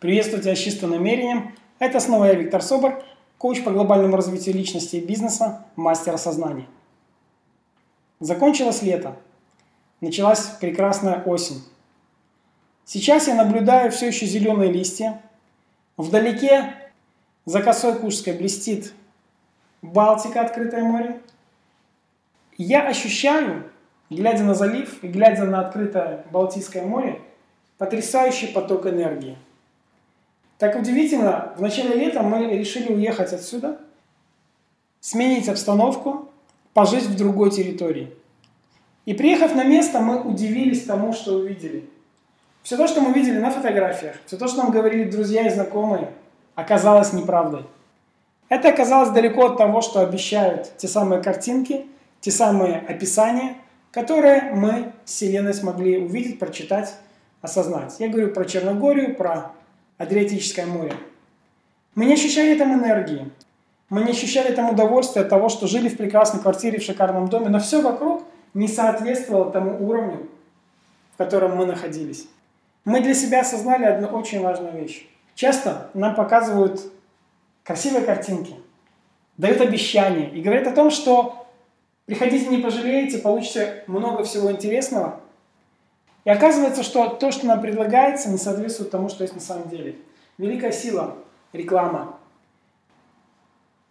[0.00, 1.56] Приветствую тебя с чистым намерением.
[1.80, 3.02] Это снова я, Виктор Собор,
[3.36, 6.66] коуч по глобальному развитию личности и бизнеса, мастер осознания.
[8.20, 9.16] Закончилось лето.
[10.00, 11.64] Началась прекрасная осень.
[12.84, 15.20] Сейчас я наблюдаю все еще зеленые листья.
[15.96, 16.74] Вдалеке
[17.44, 18.92] за косой Кушской блестит
[19.82, 21.20] Балтика, открытое море.
[22.56, 23.68] Я ощущаю,
[24.10, 27.20] глядя на залив и глядя на открытое Балтийское море,
[27.78, 29.36] потрясающий поток энергии.
[30.58, 33.78] Так удивительно, в начале лета мы решили уехать отсюда,
[35.00, 36.28] сменить обстановку,
[36.74, 38.12] пожить в другой территории.
[39.06, 41.88] И приехав на место, мы удивились тому, что увидели.
[42.64, 46.10] Все то, что мы видели на фотографиях, все то, что нам говорили друзья и знакомые,
[46.56, 47.64] оказалось неправдой.
[48.48, 51.86] Это оказалось далеко от того, что обещают те самые картинки,
[52.20, 53.56] те самые описания,
[53.92, 56.94] которые мы с Вселенной смогли увидеть, прочитать
[57.42, 57.94] осознать.
[58.00, 59.52] Я говорю про Черногорию, про
[59.98, 60.92] Адриатическое море.
[61.96, 63.28] Мы не ощущали там энергии.
[63.90, 67.48] Мы не ощущали там удовольствия от того, что жили в прекрасной квартире, в шикарном доме,
[67.48, 68.22] но все вокруг
[68.54, 70.28] не соответствовало тому уровню,
[71.14, 72.28] в котором мы находились.
[72.84, 75.08] Мы для себя осознали одну очень важную вещь.
[75.34, 76.80] Часто нам показывают
[77.64, 78.54] красивые картинки,
[79.36, 81.46] дают обещания и говорят о том, что
[82.06, 85.20] приходите, не пожалеете, получите много всего интересного–
[86.24, 89.96] и оказывается, что то, что нам предлагается, не соответствует тому, что есть на самом деле.
[90.36, 91.16] Великая сила–
[91.52, 92.16] реклама.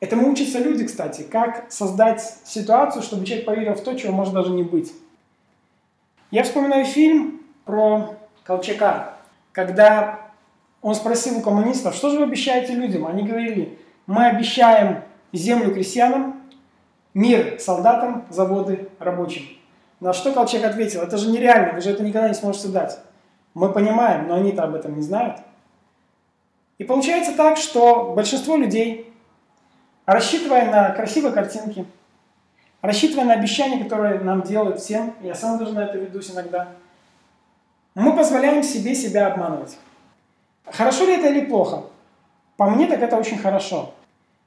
[0.00, 4.50] Этому учатся люди, кстати, как создать ситуацию, чтобы человек поверил в то, чего может даже
[4.50, 4.92] не быть.
[6.30, 9.14] Я вспоминаю фильм про Колчака,
[9.52, 10.30] когда
[10.80, 13.06] он спросил у коммунистов, что же вы обещаете людям?
[13.06, 16.40] Они говорили, мы обещаем землю крестьянам,
[17.12, 19.42] мир солдатам, заводы рабочим.
[20.00, 22.98] На что Колчак ответил, это же нереально, вы же это никогда не сможете дать.
[23.52, 25.38] Мы понимаем, но они-то об этом не знают.
[26.78, 29.12] И получается так, что большинство людей,
[30.06, 31.84] рассчитывая на красивые картинки,
[32.80, 36.68] рассчитывая на обещания, которые нам делают всем, я сам даже на это ведусь иногда,
[37.94, 39.76] мы позволяем себе себя обманывать.
[40.64, 41.84] Хорошо ли это или плохо?
[42.56, 43.92] По мне так это очень хорошо.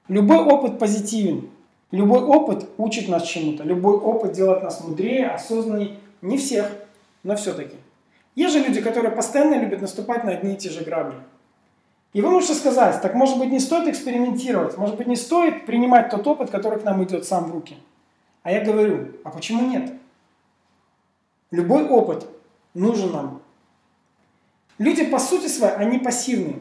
[0.07, 1.49] Любой опыт позитивен.
[1.93, 5.99] Любой опыт учит нас чему-то, любой опыт делает нас мудрее, осознаннее.
[6.23, 6.71] Не всех,
[7.21, 7.75] но все-таки.
[8.33, 11.17] Есть же люди, которые постоянно любят наступать на одни и те же грабли.
[12.13, 16.09] И вы можете сказать, так может быть не стоит экспериментировать, может быть не стоит принимать
[16.09, 17.77] тот опыт, который к нам идет сам в руки.
[18.41, 19.93] А я говорю, а почему нет?
[21.51, 22.25] Любой опыт
[22.73, 23.41] нужен нам.
[24.79, 26.55] Люди по сути своей, они пассивные.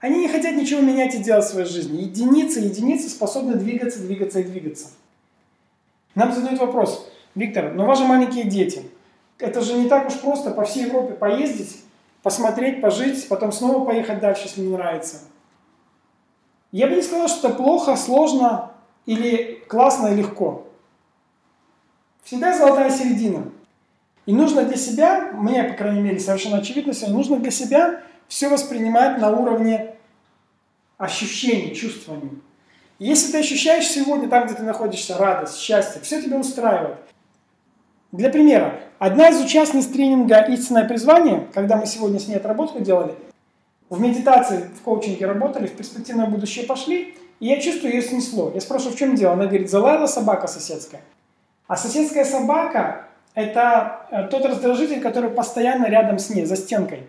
[0.00, 2.02] Они не хотят ничего менять и делать в своей жизни.
[2.02, 4.88] Единицы, единицы способны двигаться, двигаться и двигаться.
[6.14, 8.82] Нам задают вопрос, Виктор, но у вас же маленькие дети.
[9.38, 11.82] Это же не так уж просто по всей Европе поездить,
[12.22, 15.20] посмотреть, пожить, потом снова поехать дальше, если не нравится.
[16.70, 18.72] Я бы не сказал, что это плохо, сложно
[19.06, 20.66] или классно и легко.
[22.24, 23.50] Всегда золотая середина.
[24.26, 29.18] И нужно для себя, мне, по крайней мере, совершенно очевидно, нужно для себя все воспринимать
[29.18, 29.94] на уровне
[30.98, 32.42] ощущений, чувствований.
[32.98, 36.98] если ты ощущаешь сегодня там, где ты находишься, радость, счастье, все тебя устраивает.
[38.10, 43.14] Для примера, одна из участниц тренинга «Истинное призвание», когда мы сегодня с ней отработку делали,
[43.90, 48.50] в медитации, в коучинге работали, в перспективное будущее пошли, и я чувствую, ее снесло.
[48.54, 49.34] Я спрашиваю, в чем дело?
[49.34, 51.00] Она говорит, залаяла собака соседская.
[51.66, 57.06] А соседская собака– это э, тот раздражитель, который постоянно рядом с ней, за стенкой.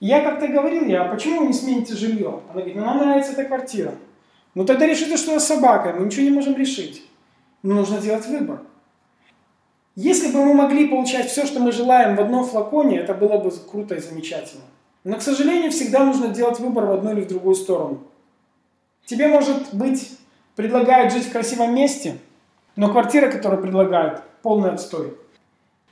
[0.00, 2.40] Я как-то говорил, я, а почему вы не смените жилье?
[2.44, 3.94] Она говорит, ну нам нравится эта квартира.
[4.54, 7.02] Ну тогда решите, что я собака, мы ничего не можем решить.
[7.62, 8.60] Но нужно делать выбор.
[9.94, 13.50] Если бы мы могли получать все, что мы желаем в одном флаконе, это было бы
[13.50, 14.64] круто и замечательно.
[15.04, 18.00] Но, к сожалению, всегда нужно делать выбор в одну или в другую сторону.
[19.06, 20.10] Тебе, может быть,
[20.54, 22.18] предлагают жить в красивом месте,
[22.74, 25.16] но квартира, которую предлагают, полный отстой.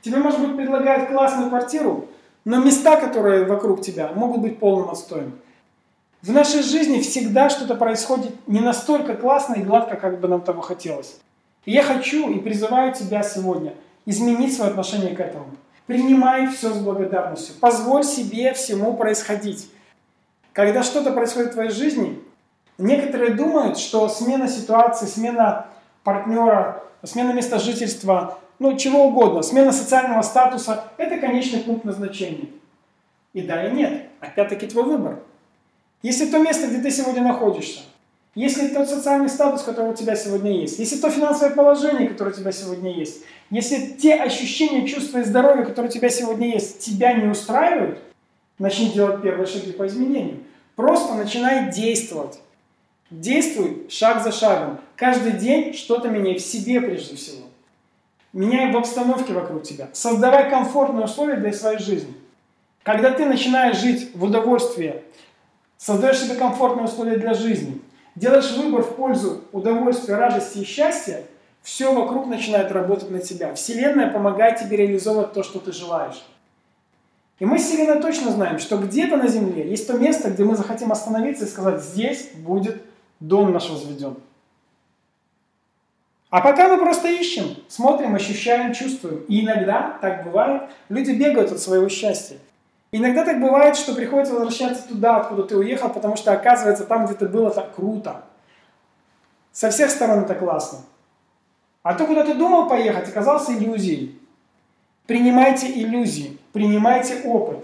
[0.01, 2.07] Тебе, может быть, предлагают классную квартиру,
[2.45, 5.33] но места, которые вокруг тебя, могут быть полным отстоем.
[6.21, 10.61] В нашей жизни всегда что-то происходит не настолько классно и гладко, как бы нам того
[10.61, 11.17] хотелось.
[11.65, 13.73] И я хочу и призываю тебя сегодня
[14.05, 15.47] изменить свое отношение к этому.
[15.87, 17.55] Принимай все с благодарностью.
[17.59, 19.69] Позволь себе всему происходить.
[20.53, 22.19] Когда что-то происходит в твоей жизни,
[22.77, 25.67] некоторые думают, что смена ситуации, смена
[26.03, 32.47] партнера, смена места жительства, ну, чего угодно, смена социального статуса– это конечный пункт назначения.
[33.33, 34.07] И да, и нет.
[34.21, 35.19] Опять-таки твой выбор.
[36.01, 37.81] Если то место, где ты сегодня находишься,
[38.35, 42.33] если тот социальный статус, который у тебя сегодня есть, если то финансовое положение, которое у
[42.33, 47.13] тебя сегодня есть, если те ощущения, чувства и здоровья, которые у тебя сегодня есть, тебя
[47.13, 47.99] не устраивают,
[48.59, 50.43] начни делать первые шаги по изменению.
[50.75, 52.39] Просто начинай действовать.
[53.09, 54.79] Действуй шаг за шагом.
[54.95, 57.43] Каждый день что-то меняй в себе прежде всего.
[58.35, 59.87] Меняй в обстановке вокруг тебя.
[59.93, 62.13] Создавай комфортные условия для своей жизни.
[62.83, 65.01] Когда ты начинаешь жить в удовольствии,
[65.77, 67.81] создаешь себе комфортные условия для жизни,
[68.15, 71.23] делаешь выбор в пользу удовольствия, радости и счастья,
[71.61, 73.55] все вокруг начинает работать на тебя.
[73.55, 76.21] Вселенная помогает тебе реализовывать то, что ты желаешь.
[77.39, 80.57] И мы с Вселенной точно знаем, что где-то на Земле есть то место, где мы
[80.57, 82.81] захотим остановиться и сказать, здесь будет
[83.21, 84.17] дом наш возведен.
[86.35, 89.23] А пока мы просто ищем, смотрим, ощущаем, чувствуем.
[89.29, 92.35] И иногда так бывает, люди бегают от своего счастья.
[92.91, 97.13] Иногда так бывает, что приходится возвращаться туда, откуда ты уехал, потому что оказывается там, где
[97.15, 98.25] ты был, это круто.
[99.53, 100.79] Со всех сторон это классно.
[101.83, 104.19] А то, куда ты думал поехать, оказался иллюзией.
[105.07, 107.63] Принимайте иллюзии, принимайте опыт,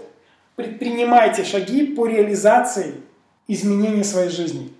[0.56, 3.02] предпринимайте шаги по реализации
[3.48, 4.72] изменения своей жизни.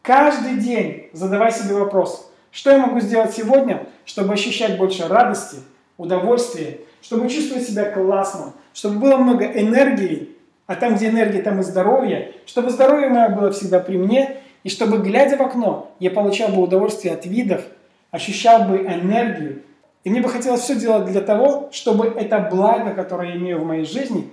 [0.00, 5.58] Каждый день задавай себе вопрос, что я могу сделать сегодня, чтобы ощущать больше радости,
[5.96, 10.30] удовольствия, чтобы чувствовать себя классно, чтобы было много энергии,
[10.66, 14.68] а там, где энергия, там и здоровье, чтобы здоровье мое было всегда при мне, и
[14.68, 17.62] чтобы, глядя в окно, я получал бы удовольствие от видов,
[18.10, 19.62] ощущал бы энергию.
[20.04, 23.66] И мне бы хотелось все делать для того, чтобы это благо, которое я имею в
[23.66, 24.30] моей жизни,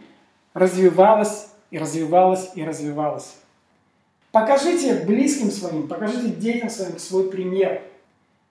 [0.54, 3.36] развивалось и развивалось и развивалось.
[4.32, 7.82] Покажите близким своим, покажите детям своим свой пример.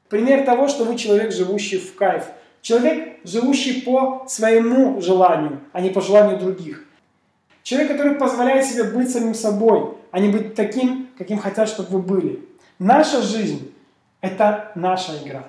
[0.08, 2.24] Пример того, что вы человек, живущий в кайф.
[2.62, 6.84] Человек, живущий по своему желанию, а не по желанию других.
[7.62, 11.98] Человек, который позволяет себе быть самим собой, а не быть таким, каким хотят, чтобы вы
[12.00, 12.48] были.
[12.78, 13.74] Наша жизнь–
[14.20, 15.48] это наша игра.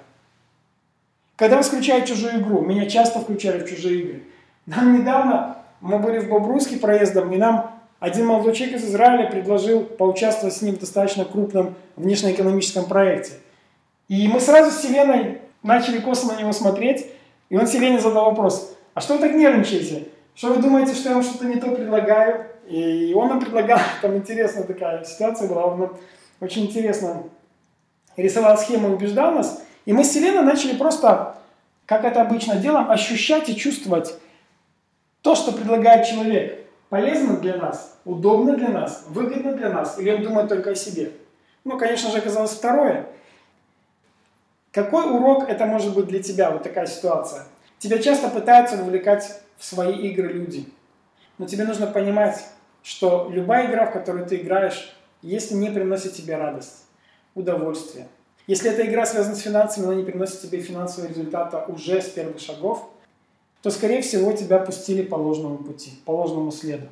[1.35, 4.23] Когда вас включают чужую игру, меня часто включали в чужие игры.
[4.65, 9.81] Нам недавно, мы были в Бобруйске проездом, и нам один молодой человек из Израиля предложил
[9.81, 13.33] поучаствовать с ним в достаточно крупном внешнеэкономическом проекте.
[14.07, 17.07] И мы сразу с Селеной начали косо на него смотреть,
[17.49, 20.07] и он Селене задал вопрос, а что вы так нервничаете?
[20.35, 22.47] Что вы думаете, что я вам что-то не то предлагаю?
[22.67, 25.97] И он нам предлагал, там интересная такая ситуация была, он нам
[26.39, 27.23] очень интересно
[28.17, 29.63] рисовал схему убеждал нас.
[29.85, 31.37] И мы с Селеной начали просто,
[31.85, 34.15] как это обычно делаем, ощущать и чувствовать
[35.21, 40.23] то, что предлагает человек полезно для нас, удобно для нас, выгодно для нас, или он
[40.23, 41.11] думает только о себе?
[41.63, 43.07] Ну, конечно же, оказалось второе.
[44.75, 47.45] Какой урок это может быть для тебя, вот такая ситуация?
[47.79, 50.67] Тебя часто пытаются вовлекать в свои игры люди.
[51.37, 52.43] Но тебе нужно понимать,
[52.83, 56.87] что любая игра, в которую ты играешь, если не приносит тебе радость,
[57.35, 58.09] удовольствие,
[58.47, 62.41] если эта игра связана с финансами, но не приносит тебе финансового результата уже с первых
[62.41, 62.89] шагов,
[63.61, 66.89] то, скорее всего, тебя пустили по ложному пути, по ложному следу.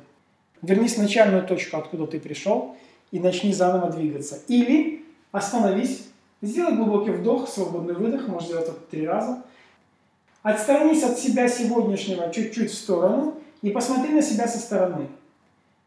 [0.62, 2.76] Вернись в начальную точку, откуда ты пришел,
[3.10, 4.38] и начни заново двигаться.
[4.48, 6.08] Или остановись,
[6.44, 9.42] сделай глубокий вдох, свободный выдох, можешь сделать это три раза.
[10.42, 15.08] Отстранись от себя сегодняшнего чуть-чуть в сторону и посмотри на себя со стороны.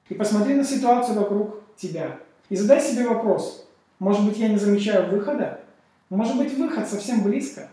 [0.10, 2.18] И посмотри на ситуацию вокруг тебя.
[2.50, 3.68] И задай себе вопрос,
[4.00, 5.60] может быть, я не замечаю выхода?
[6.10, 7.70] Может быть, выход совсем близко?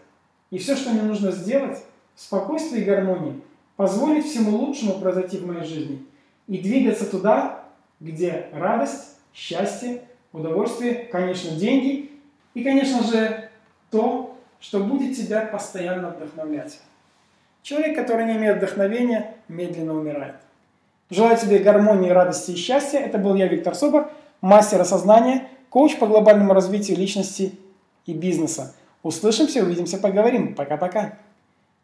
[0.50, 1.78] И все, что мне нужно сделать,
[2.16, 3.40] спокойствии и гармонии,
[3.76, 6.04] позволить всему лучшему произойти в моей жизни
[6.48, 7.64] и двигаться туда,
[8.00, 12.10] где радость, счастье, удовольствие, конечно, деньги
[12.54, 13.50] и, конечно же,
[13.90, 16.80] то, что будет тебя постоянно вдохновлять.
[17.62, 20.36] Человек, который не имеет вдохновения, медленно умирает.
[21.10, 22.98] Желаю тебе гармонии, радости и счастья.
[22.98, 27.58] Это был я, Виктор Собор, мастер осознания, коуч по глобальному развитию личности
[28.06, 28.74] и бизнеса.
[29.02, 30.54] Услышимся, увидимся, поговорим.
[30.54, 31.18] Пока-пока.